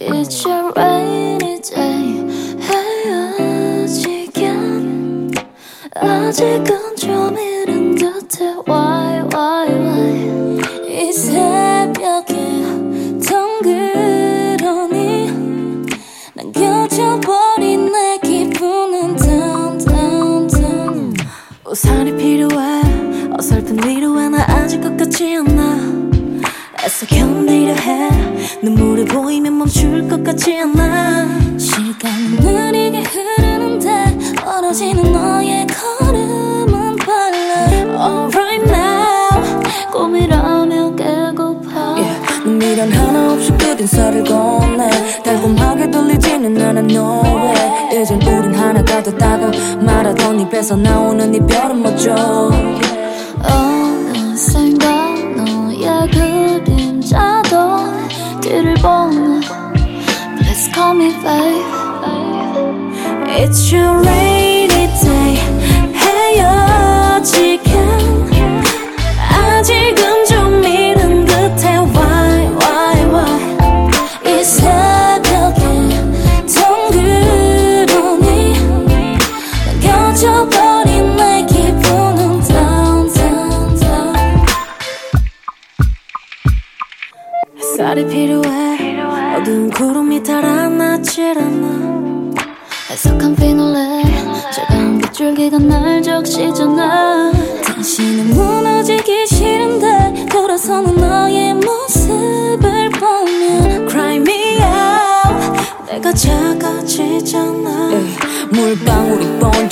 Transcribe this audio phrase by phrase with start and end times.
[0.00, 2.24] It's your rainy day
[4.26, 5.32] 헤어지긴
[5.94, 7.36] 아직은 좀
[29.71, 31.57] 멈출 것 같지 않아.
[31.57, 37.69] 시간은 느리게 흐르는데 멀어지는 너의 걸음은 빨라.
[37.97, 39.63] Alright now.
[39.93, 41.95] 꿈이라며 깨고파.
[41.95, 42.49] Yeah.
[42.49, 44.89] 미련 하나 없이 끝인사를 건네.
[45.23, 48.01] 달콤하게 들리지는 않아 way.
[48.01, 49.51] 이젠 우린 하나가 됐다고
[49.85, 52.51] 말하던 입에서 나오는 이별은 멋져
[63.43, 64.30] It's your rainy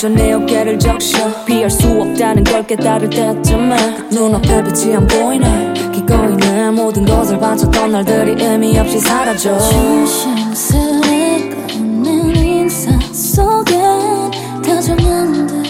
[0.00, 1.44] 번져 내 어깨를 적셔.
[1.44, 3.76] 피할 수 없다는 걸 깨달을 때쯤에
[4.10, 9.58] 눈앞에 빛이 안 보이네 기꺼이 내 모든 것을 바쳤던 날들이 의미 없이 사라져.
[9.58, 14.30] 조심스레 걷는 인사 속엔
[14.64, 15.62] 다정한 듯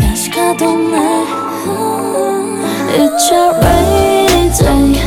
[0.00, 1.26] 가시가 돋네
[2.96, 5.05] It's a rainy day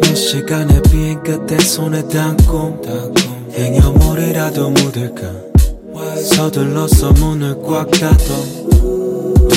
[0.00, 2.82] 몇 시간의 비행 끝에 손에 담고
[3.52, 5.32] 행여 물이라도 묻을까?
[6.22, 8.58] 서둘러서 문을 꽉 닫어.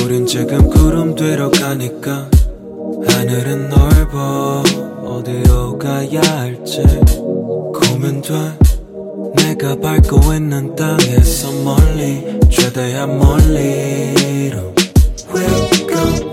[0.03, 2.29] 우린 지금 구름 뒤로 가니까
[3.07, 4.63] 하늘은 넓어.
[5.03, 6.83] 어디로 가야 할지
[7.73, 8.57] 고민돼.
[9.35, 14.71] 내가 밟고 있는 땅에서 멀리 최대한 멀리로.
[15.33, 16.30] Welcome fly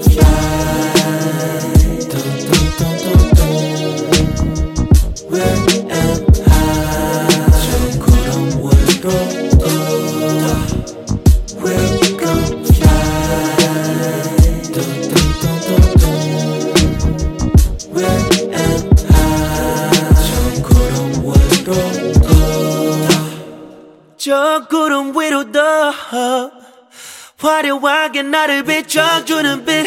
[27.58, 29.87] 화려하게 나를 비춰주는 빛.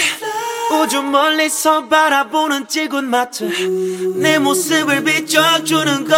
[0.74, 3.46] 우주 멀리서 바라보는 지구 마트.
[4.18, 6.18] 내 모습을 비춰주는 걸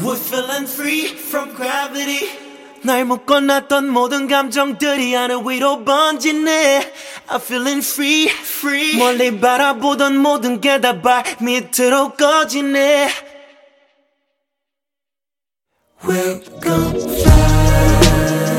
[0.00, 2.28] We're feeling free from gravity.
[2.82, 6.92] 날 묶어놨던 모든 감정들이 하늘 위로 번지네.
[7.28, 8.96] I'm feeling free, free.
[8.96, 13.10] 멀리 바라보던 모든 게 다 발 밑으로 꺼지네.
[16.06, 18.55] Welcome fly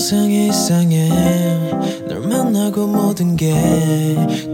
[0.00, 1.10] 이상해 이상해.
[2.08, 3.50] 널 만나고 모든 게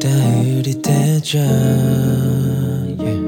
[0.00, 3.22] 다 흐릿해져 yeah.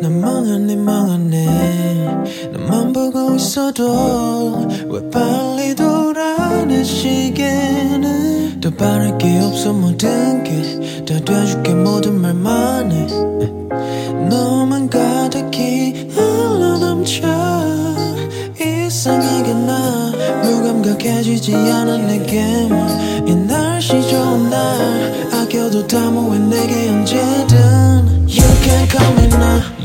[0.00, 2.08] 난 망하네 망하네.
[2.54, 8.58] 너만 보고 있어도 왜 빨리 돌아내 시계는?
[8.62, 13.06] 더 바랄 게 없어 모든 게 다 돼줄게 모든 말만 해
[21.16, 29.26] 무감각해지지 않아 내게만 이 날씨 좋은 날 아껴도 다모해 내게 언제든 You can call me
[29.26, 29.75] now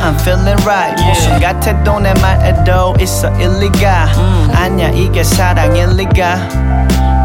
[0.00, 0.94] I'm feeling right.
[1.04, 4.08] 무슨 같아도 내 말에도 있어 일리가.
[4.54, 6.36] 아니야, 이게 사랑일 리가.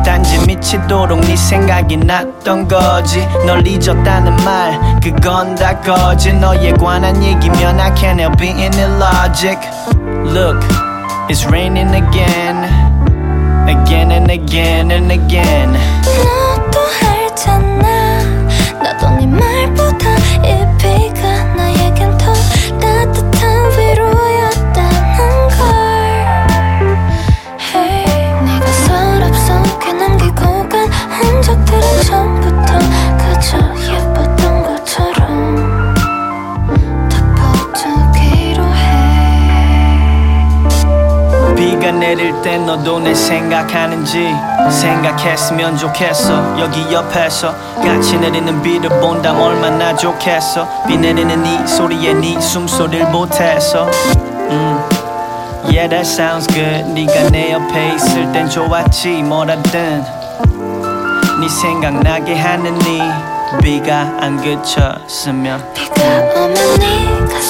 [0.03, 3.25] 단지 미치도록 네 생각이 났던 거지.
[3.45, 6.33] 널 잊었다는 말, 그건 다 거짓.
[6.33, 9.59] 너에 관한 얘기면 I can't help being illogic.
[10.25, 10.59] Look,
[11.29, 12.65] it's raining again.
[13.67, 15.73] Again and again and again.
[16.03, 18.19] 너도 알잖아
[18.83, 20.09] 나도 네 말보다
[20.43, 21.04] 이
[41.98, 44.34] 내릴 때 너도 내 생각하는지
[44.70, 46.58] 생각했으면 좋겠어.
[46.58, 50.66] 여기 옆에서 같이 내리는 비를 본다면 얼마나 좋겠어.
[50.86, 53.86] 비 내리는 이 소리에 네 숨소리를 보태서.
[54.50, 54.88] 음.
[55.64, 56.84] Yeah that sounds good.
[56.92, 60.04] 네가 내 옆에 있을 땐 좋았지 뭐라든.
[61.40, 63.00] 네 생각나게 하는 네
[63.62, 65.64] 비가 안 그쳤으면.
[65.74, 66.04] 비가
[66.36, 67.40] 오면 네가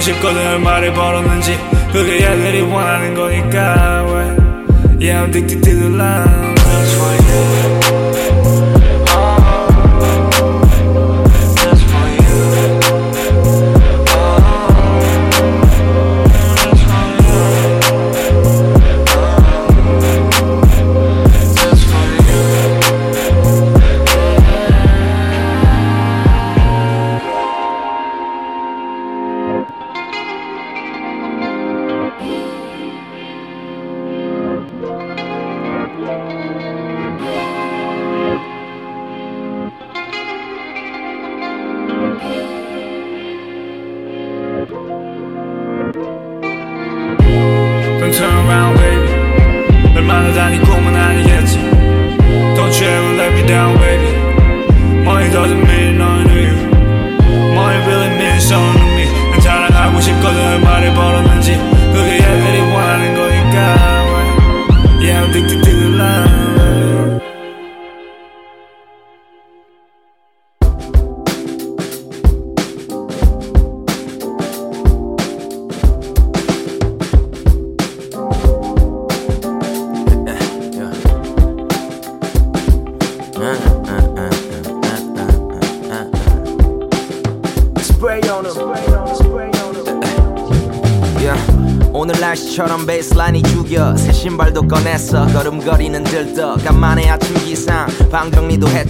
[0.00, 0.47] 싶거든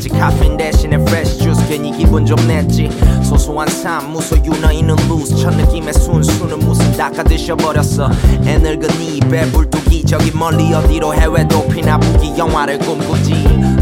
[0.08, 2.90] 했지 카페인 대신에 프레시 주스 괜히 기분 좀 냈지.
[3.22, 8.10] 소소한 삶 무소 유너이는 루스 첫 느낌의 순수는 무슨 닦아 드셔버렸어.
[8.44, 13.32] 애늙은이 입에 불뚝이 저기 멀리 어디로 해외 도피나 부기 영화를 꿈꾸지.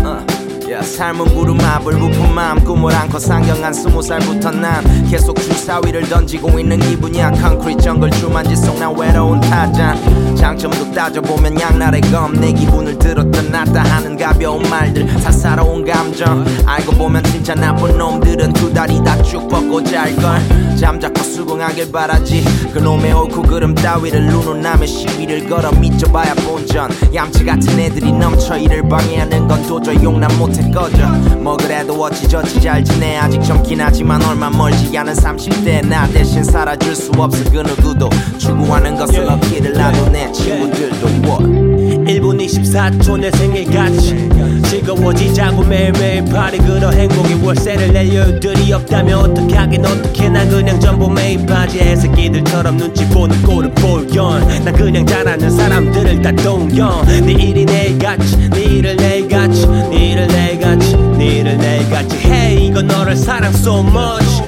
[0.05, 0.36] 어.
[0.71, 7.31] 야, 삶은 부푼 마음 꿈을 안고 상경한 스무 살부터 난 계속 주사위를 던지고 있는 기분이야
[7.31, 9.97] 콘크리트 정글 주만지 속 난 외로운 타잔.
[10.37, 16.45] 장점도 따져보면 양날의 검 내 기분을 들었던 낫다 하는 가벼운 말들 사사로운 감정.
[16.67, 20.77] 알고 보면 진짜 나쁜 놈들은 두 다리 다 쭉 뻗고 잘걸.
[20.77, 22.45] 잠자코 수긍하길 바라지.
[22.75, 26.91] 그놈의 옳고 그름 따위를 누누남의 시위를 걸어 믿져봐야 본전.
[27.15, 32.85] 얌치 같은 애들이 넘쳐 이를 방해하는 건 도저히 용납 못해 꺼져 뭐 그래도 어찌저찌 잘
[32.85, 33.17] 지내.
[33.17, 35.87] 아직 젊긴 하지만 얼마 멀지 않은 30대.
[35.87, 37.45] 나 대신 살아줄 수 없어.
[37.51, 41.07] 그 누구도 추구하는 것을 얻기를 나도 내 친구들도.
[41.27, 41.66] What
[42.07, 44.29] 1분 24초 내 생일같이
[44.71, 51.11] 즐거워지자고 매일매일 파리 그러 행복의 월세를 낼 여유들이 없다면 어떻게 하긴 어떻게 난 그냥 전부
[51.11, 57.05] 매일 바지에 새끼들처럼 눈치 보는 꼴을 보여 난 그냥 잘하는 사람들을 다 동경.
[57.07, 62.17] 네 일이 내일같이 네 일을 내일같이 네 일을 내일같이 네 일을 내일같이.
[62.19, 64.46] Hey 이건 너를 사랑 so much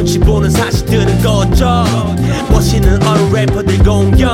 [0.00, 1.84] 눈치 보는 사실들은 꺼져
[2.50, 4.26] 멋있는 어른 래퍼들 공격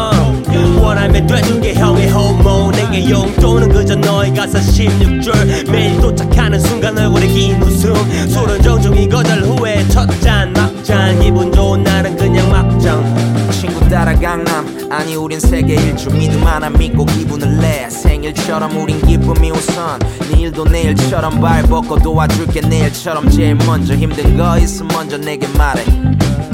[0.81, 5.69] 원하면 돼준 게 형의 호모 내게 용돈은 그저 너의 가사 16줄.
[5.69, 7.93] 매일 도착하는 순간 얼굴에 긴 웃음.
[8.29, 11.19] 술은 정중히 거절 후에 첫 잔 막잔.
[11.19, 13.36] 기분 좋은 날은 그냥 막장
[13.67, 14.65] 친구 따라 강남.
[14.91, 17.91] 아니 우린 세계 일주 믿음 하나 믿고 기분을 내.
[17.91, 19.99] 생일처럼 우린 기쁨이 우선.
[20.31, 22.61] 내일도 내일처럼 발 벗고 도와줄게.
[22.61, 25.85] 내일처럼 제일 먼저 힘든 거 있으면 먼저 내게 말해.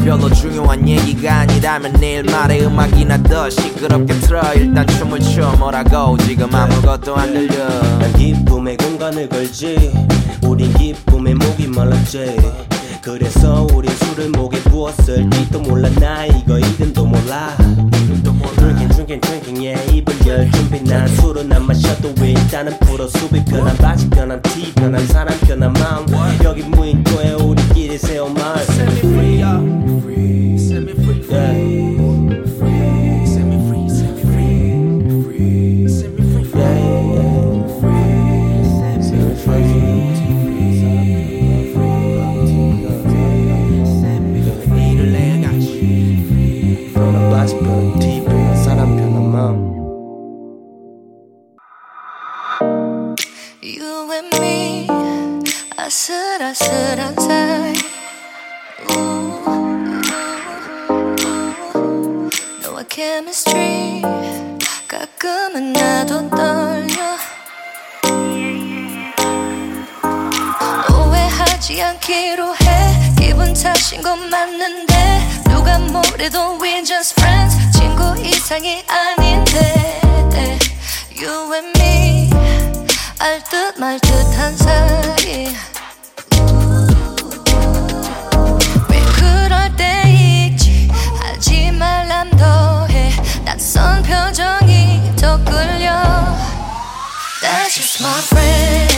[0.02, 2.64] 별로 중요한 얘기가 아니라면 내일 말해.
[2.64, 4.54] 음악이나 더 시끄럽게 틀어.
[4.54, 5.52] 일단 춤을 춰.
[5.58, 6.16] 뭐라고?
[6.18, 7.68] 지금 아무것도 안 들려.
[7.98, 9.92] 난 기쁨의 공간을 걸지.
[10.44, 12.71] 우린 기쁨의 목이 말랐지
[13.02, 15.90] 그래서 우린 술을 목에 부었을 지도 몰라.
[15.98, 17.56] 나 이거 이름도 몰라.
[18.56, 23.08] Drinking drinking drinking yeah 입을 열 준비 난 술은 안 마셔도 일단은 풀어.
[23.08, 26.06] 수비 편한 바지 편한 티 편한 사람 편한 마음.
[26.44, 28.64] 여기 무인도에 우리끼리 세운 마을
[65.72, 67.16] 나도 떨려.
[70.94, 73.14] 오해하지 않기로 해.
[73.18, 75.42] 기분 탓인 건 맞는데.
[75.44, 77.56] 누가 뭐래도 we just friends.
[77.78, 80.00] 친구 이상이 아닌데.
[81.20, 82.30] You and me
[83.18, 85.54] 알듯 말듯한 사이.
[88.88, 90.90] 왜 그럴 때 있지?
[91.78, 93.12] 말람 더해.
[93.44, 94.61] 낯선 표정이
[95.22, 95.92] 더 끌려
[97.40, 98.92] That's just my friend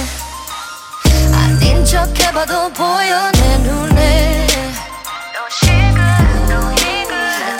[1.35, 4.47] 아닌 척 해봐도 보여 내 눈에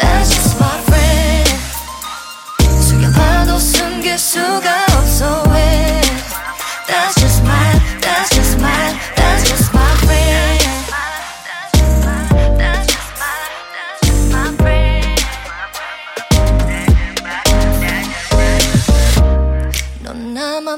[0.01, 1.51] That's just my friend
[2.81, 4.84] 숙여봐도 숨길 수가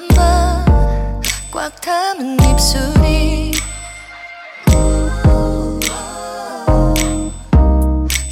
[0.08, 3.52] 봐꽉 담은 입술이.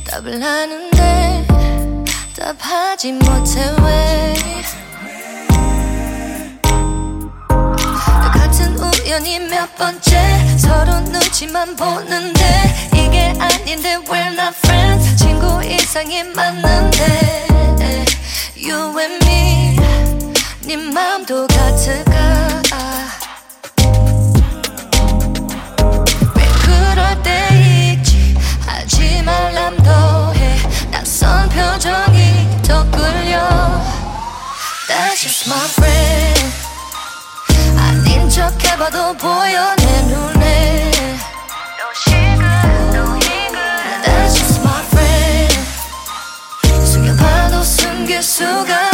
[0.07, 1.47] 답을 하는데
[2.37, 4.35] 답하지 못해 왜?
[8.33, 12.45] 같은 우연이 몇 번째 서로 눈치만 보는데
[12.93, 15.17] 이게 아닌데 we're not friends.
[15.17, 17.45] 친구 이상이 맞는데
[18.57, 19.74] You and me
[20.67, 22.63] 네 맘도 같을까
[26.35, 27.49] 왜 그럴 때
[27.93, 28.35] 있지?
[28.67, 30.57] 하지 말람 더해.
[30.91, 33.39] 낯선 표정이 더 끌려.
[34.89, 36.55] That's just my friend.
[37.79, 40.91] 아닌 척 해봐도 보여 내 눈에.
[44.03, 45.55] That's just my friend.
[46.87, 48.94] 숙여봐도 숨길 수가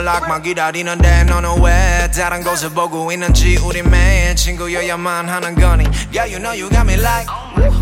[0.00, 6.38] 연락만 기다리는데 너는 왜 다른 곳을 보고 있는지 우리 매일 친구여야만 하는 거니 Yeah, you
[6.38, 7.28] know you got me like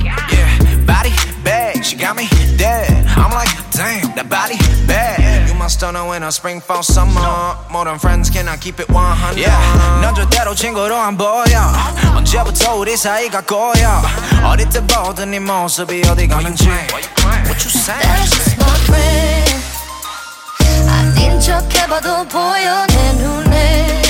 [0.05, 1.12] Yeah, body
[1.44, 6.12] bag, she got me dead I'm like, damn, that body bad You must don't know
[6.12, 9.38] in a spring, fall, summer More than friends, can I keep it 100?
[9.38, 9.55] Yeah,
[10.03, 11.73] 넌 절대로 친구로 안 보여
[12.16, 14.03] 언제부터 우리 사이가 꼬여
[14.44, 18.03] 어릴 때 보던 네 모습이 어디 가는지 What you saying?
[18.03, 19.58] That's just my friend
[21.19, 24.01] 아닌 척 해봐도 보여 내 눈에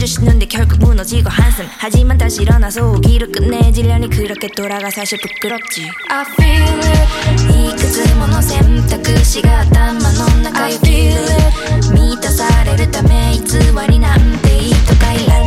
[0.00, 6.62] 주시는데 결국 무너지고 한숨 하지만 다시 일어나서 오기를 끝내지려니 그렇게 돌아가 사실 부끄럽지 I feel
[6.80, 13.58] it いくつもの選択肢が頭の中 I feel it 満たされるため偽
[13.90, 15.39] りなんていいとかいら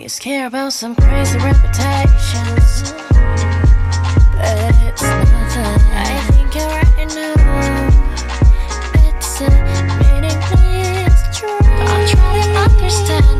[0.00, 2.92] always care about some crazy reputations.
[4.32, 5.82] But it's nothing.
[5.92, 7.34] I think you're right now.
[8.94, 9.50] It's a
[10.00, 11.60] meaningless truth.
[11.62, 13.39] I'll try to understand.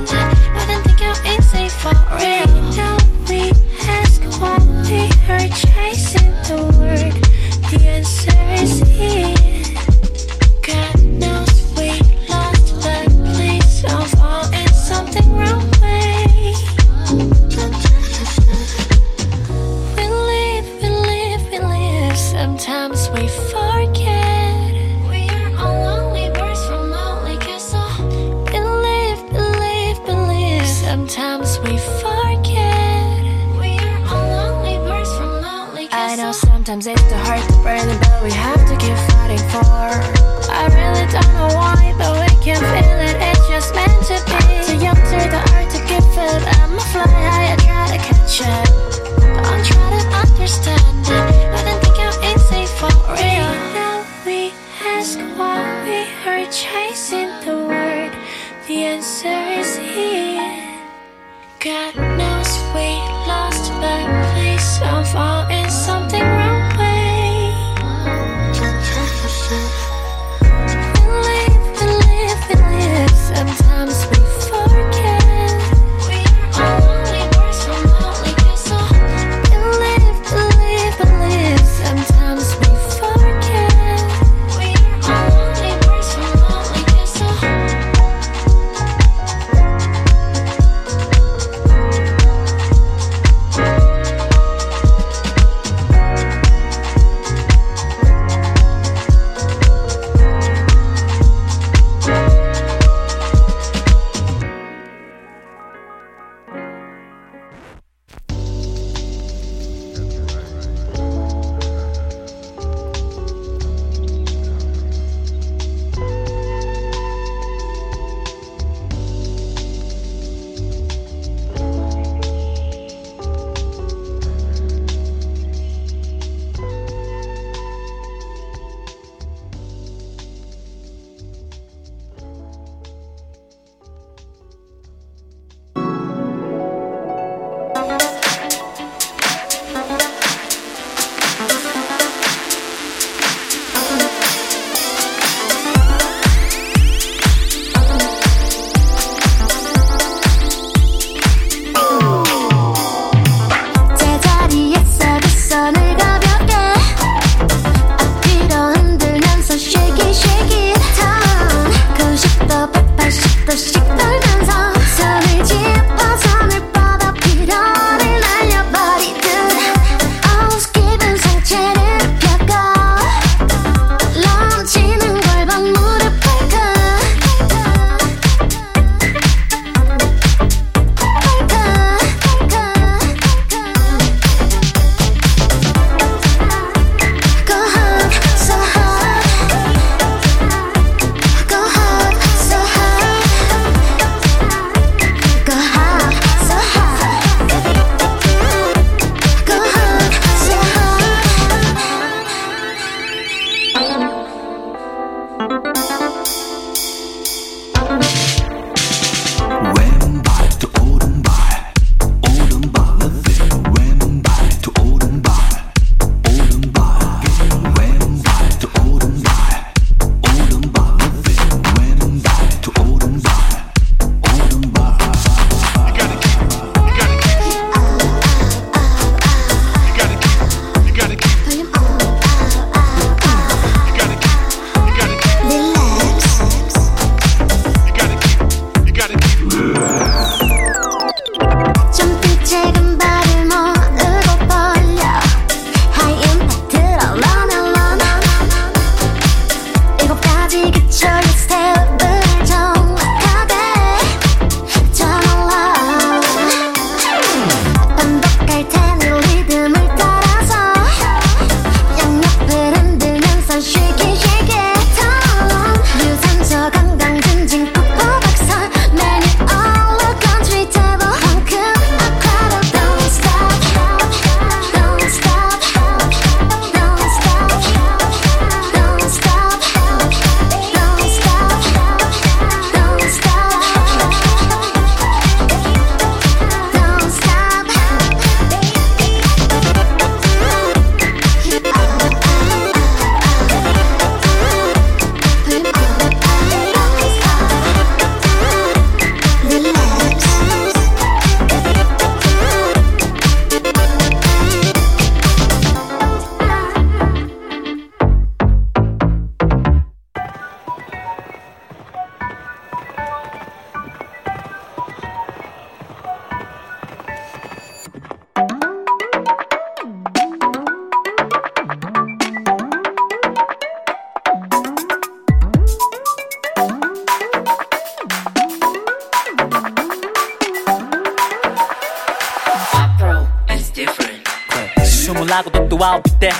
[335.11, 336.31] 주문하고도 또 아홉이 때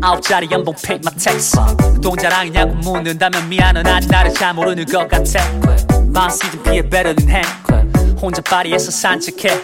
[0.00, 1.56] 아홉짜리 연봉 pay my tax
[2.02, 5.40] 돈 자랑이냐고 묻는다면 미안은 아직 나를 잘 모르는 것 같아.
[6.12, 7.71] 반 시즌 피해 better than hand
[8.22, 9.62] 혼자 파리에서 산책해.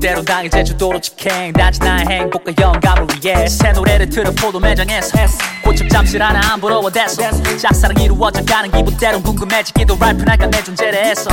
[0.00, 1.52] 때론 당해 제주도로 직행.
[1.52, 3.48] 단지 나의 행복과 영감을 위해.
[3.48, 5.18] 새 노래를 틀어 포도 매장에서
[5.64, 7.22] 고첩 잠실 하나 안 부러워대서
[7.58, 11.28] 짝사랑 이루어져 가는 기분 때론 궁금해지기도 랄프날까 내 존재를 해서.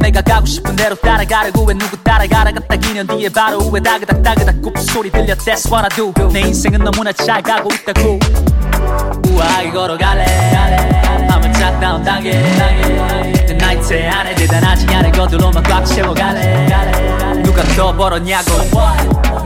[0.00, 4.60] 내가 가고 싶은 대로 따라가려고 왜 누구 따라가다가 딱 2년 뒤에 바로 후회 다그닥 다그닥
[4.60, 5.36] 굽 소리 들려.
[5.36, 6.12] That's what I do.
[6.32, 8.18] 내 인생은 너무나 잘 가고 있다고.
[9.28, 10.24] 우아하게 걸어갈래.
[11.28, 16.66] 한번 짝다운 단계 내 나이트 안에 대단하지 않은 것들로만 꽉 채워갈래
[17.42, 18.52] 누가 더 벌었냐고?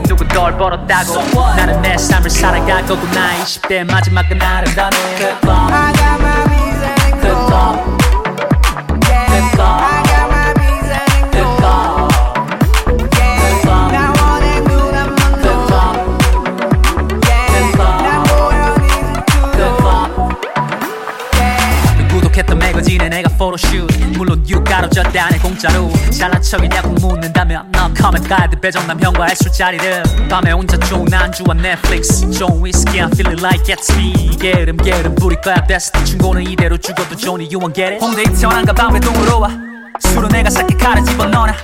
[0.07, 1.21] 누구 덜 벌었다고?
[1.55, 5.41] 나는 내 삶을 살아갈 거고 나 20대 마지막 은 아름다운 클럽.
[5.41, 6.33] 클럽.
[7.21, 7.93] 클럽.
[22.09, 23.92] 구독했던 매거진에 내가 포토슛
[24.83, 31.11] 유가로 졌다네 공짜로 잘난 척이냐고 묻는다면 너 커맨 가드 배정남 형과의 술자리를 밤에 혼자 좋은
[31.13, 36.77] 안주와 넷플릭스 좋은 위스키 I'm feeling like Gatsby 게으름 게으름 부릴 거야 베스트 충고는 이대로
[36.77, 38.03] 죽어도 좋니 you won't get it.
[38.03, 39.49] 홍대 이태원 가방 외동으로 와.
[39.99, 41.55] 술은 내가 삭게 칼을 집어넣어놔.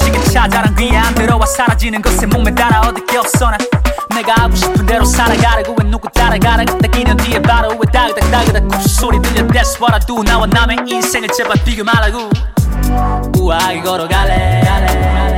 [0.00, 1.46] 시계차 자랑 귀에 안 들어와.
[1.46, 3.58] 사라지는 것에 목매 따라 얻을 게 없어 나
[4.14, 6.78] 내가 하고 싶은 대로 살아가려고 왜 누구 따라가라고?
[6.78, 9.46] 딱 2년 뒤에 바로 왜 다그닥 다그닥 굽 소리 들려?
[9.46, 10.22] That's what I do.
[10.24, 12.30] 나와 남의 인생을 제발 비교 말라고
[13.38, 14.62] 우아하게 걸어갈래.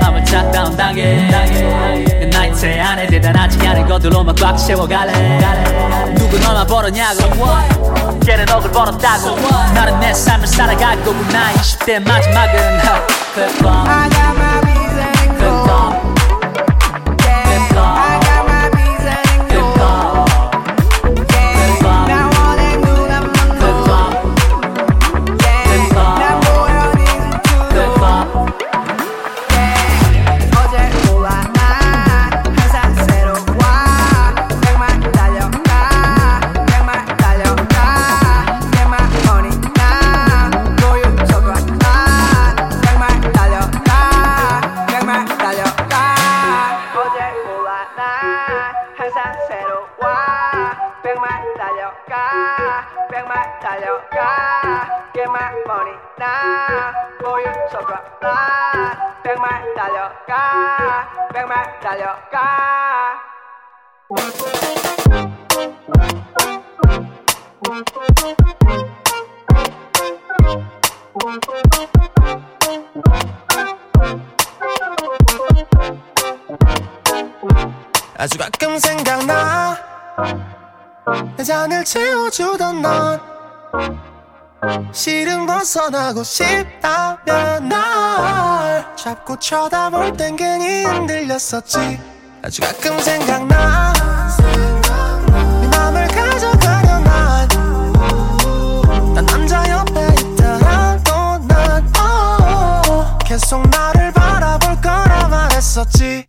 [0.01, 5.39] 한번 짝다운 단계 내 나이트 안에 대단하지 않은 것들로만 꽉 채워갈래.
[6.15, 7.21] 누구 너만 벌었냐고.
[8.25, 9.37] 걔는 억을 벌었다고.
[9.75, 12.79] 나는 내 삶을 살아갈 거고 나 20대 마지막은
[13.35, 14.76] 클럽 클럽
[86.07, 91.99] 벗어나고 싶다면 날 잡고 쳐다볼 땐 괜히 흔들렸었지.
[92.43, 93.93] 아주 가끔 생각나.
[95.61, 97.49] 네 맘을 가져가려 난난
[99.27, 106.27] 남자 옆에 있더라도 난 oh, 계속 나를 바라볼 거라 말했었지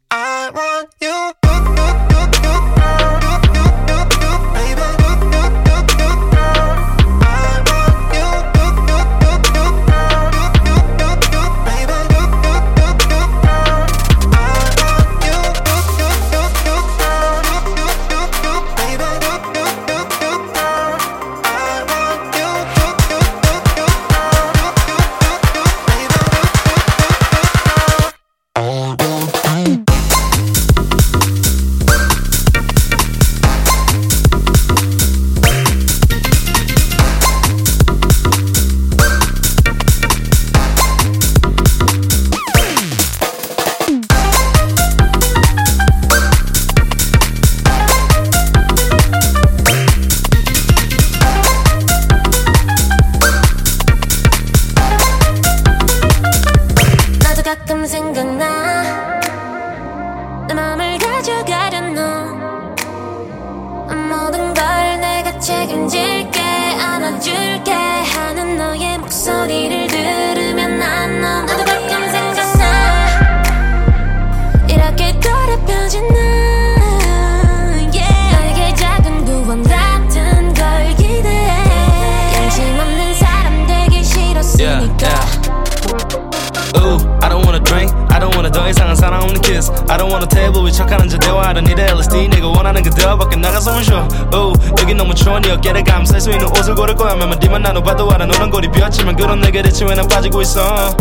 [99.86, 100.97] 왜난 빠지고 있어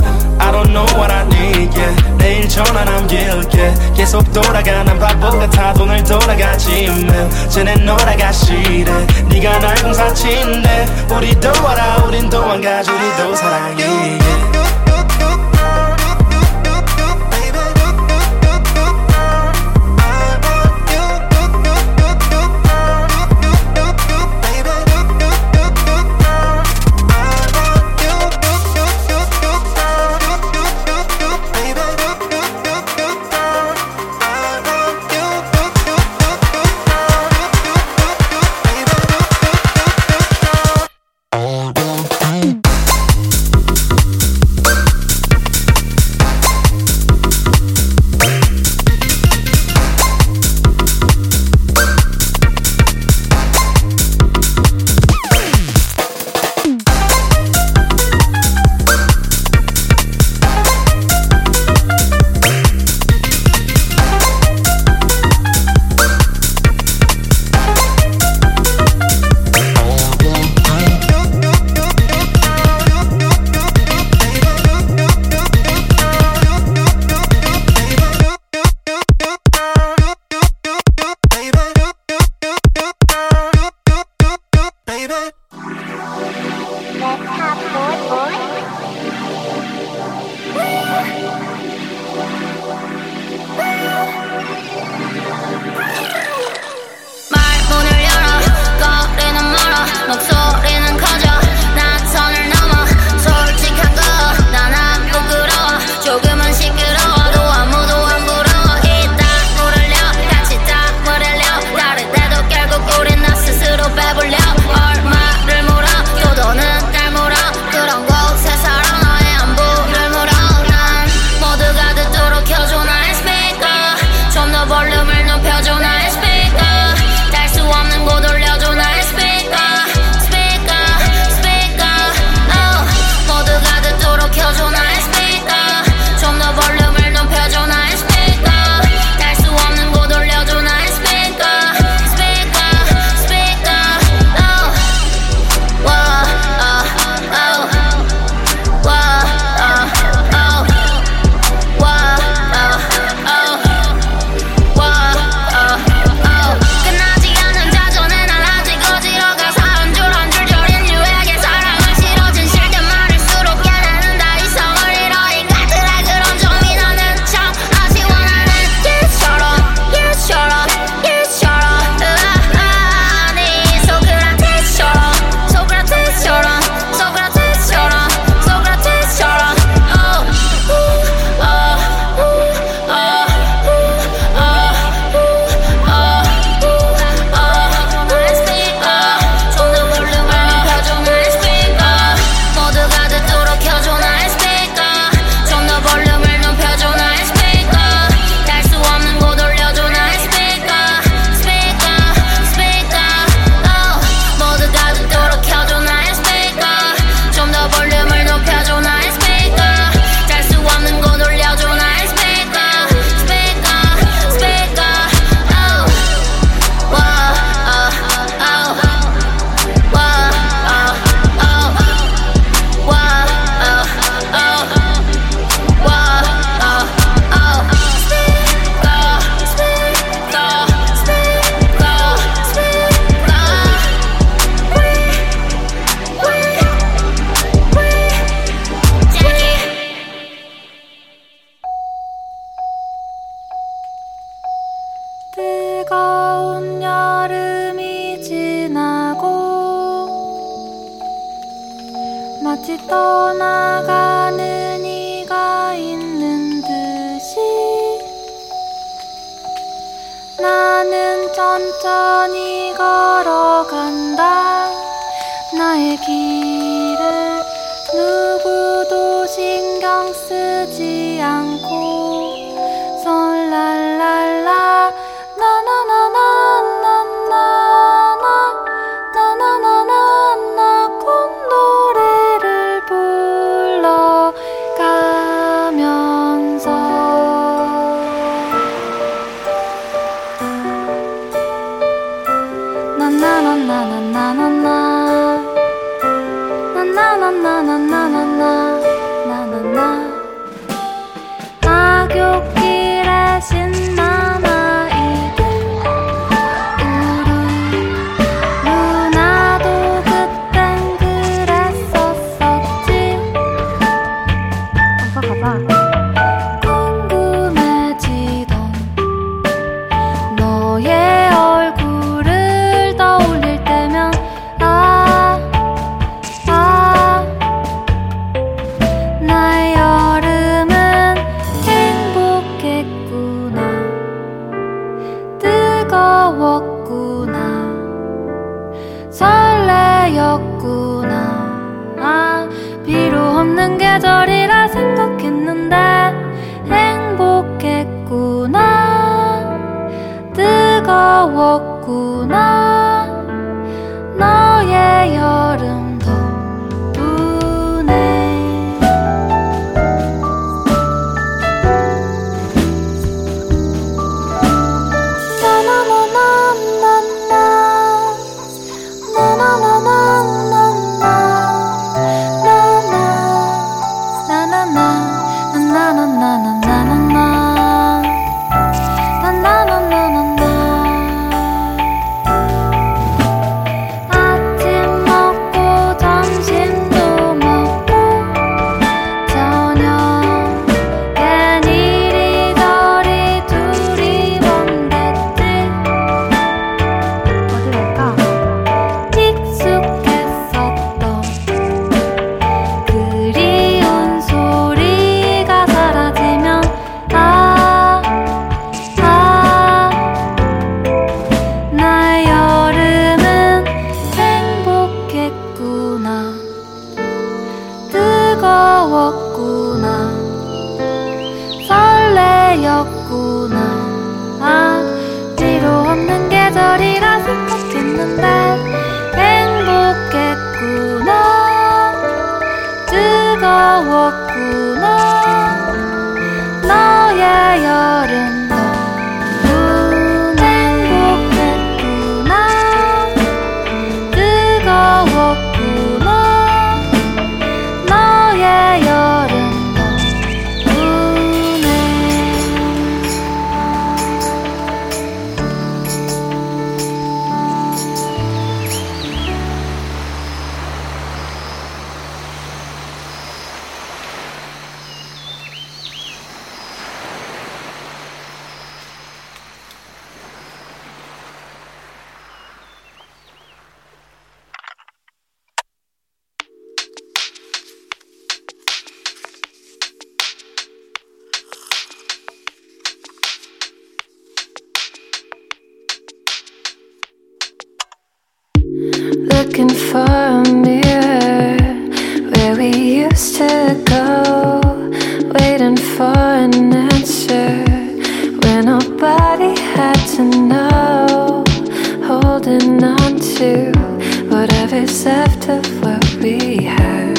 [505.16, 507.15] left of what we had.